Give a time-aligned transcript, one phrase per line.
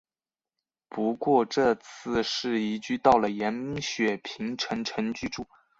[0.89, 5.45] 不过这次是移居到了延雪平城城居住。